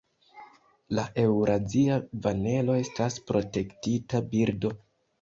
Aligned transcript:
La 0.99 1.03
Eŭrazia 1.25 1.99
vanelo 2.25 2.81
estas 2.87 3.23
protektita 3.31 4.27
birdo. 4.37 4.79